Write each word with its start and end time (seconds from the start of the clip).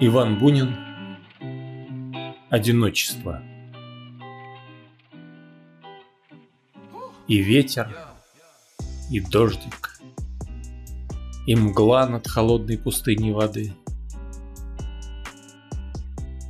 Иван 0.00 0.40
Бунин 0.40 0.74
Одиночество 2.50 3.40
И 7.28 7.38
ветер, 7.38 7.96
и 9.12 9.20
дождик, 9.20 10.00
И 11.46 11.54
мгла 11.54 12.08
над 12.08 12.26
холодной 12.26 12.76
пустыней 12.76 13.30
воды. 13.30 13.72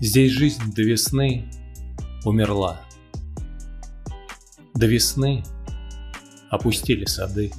Здесь 0.01 0.33
жизнь 0.33 0.73
до 0.75 0.83
весны 0.83 1.45
умерла. 2.25 2.81
До 4.73 4.87
весны 4.87 5.45
опустили 6.49 7.05
сады. 7.05 7.53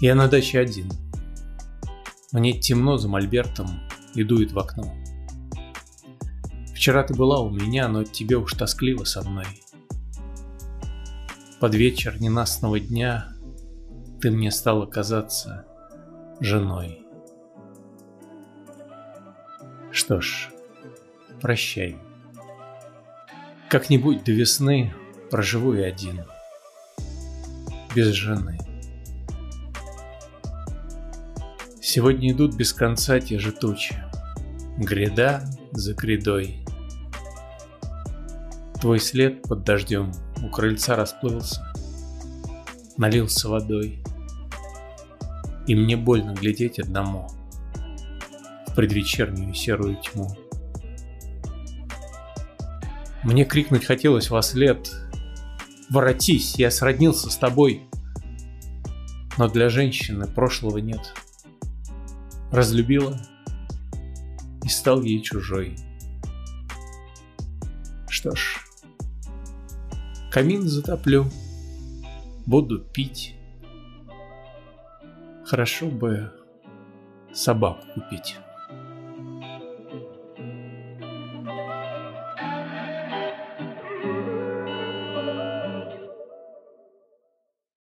Я 0.00 0.14
на 0.14 0.28
даче 0.28 0.60
один— 0.60 0.88
мне 2.32 2.58
темно 2.58 2.96
за 2.96 3.08
мольбертом 3.08 3.68
и 4.14 4.24
дует 4.24 4.52
в 4.52 4.58
окно. 4.58 4.92
Вчера 6.74 7.04
ты 7.04 7.14
была 7.14 7.40
у 7.40 7.50
меня, 7.50 7.88
но 7.88 8.02
тебе 8.02 8.36
уж 8.36 8.54
тоскливо 8.54 9.04
со 9.04 9.22
мной. 9.22 9.46
Под 11.60 11.74
вечер 11.74 12.20
ненастного 12.20 12.80
дня 12.80 13.28
ты 14.20 14.30
мне 14.30 14.50
стала 14.50 14.86
казаться 14.86 15.64
женой. 16.40 17.06
Что 19.92 20.20
ж, 20.20 20.48
прощай. 21.40 21.96
Как-нибудь 23.68 24.24
до 24.24 24.32
весны 24.32 24.92
проживу 25.30 25.74
я 25.74 25.86
один, 25.86 26.24
без 27.94 28.08
жены. 28.08 28.58
Сегодня 31.84 32.30
идут 32.30 32.54
без 32.54 32.72
конца 32.72 33.18
те 33.18 33.40
же 33.40 33.50
тучи, 33.50 33.96
Гряда 34.78 35.42
за 35.72 35.94
грядой. 35.94 36.64
Твой 38.80 39.00
след 39.00 39.42
под 39.42 39.64
дождем 39.64 40.12
у 40.44 40.48
крыльца 40.48 40.94
расплылся, 40.94 41.60
Налился 42.96 43.48
водой. 43.48 43.98
И 45.66 45.74
мне 45.74 45.96
больно 45.96 46.34
глядеть 46.34 46.78
одному 46.78 47.28
В 48.68 48.76
предвечернюю 48.76 49.52
серую 49.52 49.96
тьму. 49.96 50.28
Мне 53.24 53.44
крикнуть 53.44 53.84
хотелось 53.84 54.30
во 54.30 54.40
след 54.42 54.88
«Воротись, 55.90 56.54
я 56.58 56.70
сроднился 56.70 57.28
с 57.28 57.36
тобой!» 57.36 57.82
Но 59.36 59.48
для 59.48 59.68
женщины 59.68 60.28
прошлого 60.28 60.78
нет— 60.78 61.12
разлюбила 62.52 63.18
и 64.62 64.68
стал 64.68 65.02
ей 65.02 65.22
чужой. 65.22 65.76
Что 68.08 68.36
ж, 68.36 68.58
камин 70.30 70.68
затоплю, 70.68 71.26
буду 72.46 72.78
пить. 72.78 73.34
Хорошо 75.46 75.86
бы 75.86 76.30
собаку 77.32 77.84
купить. 77.94 78.36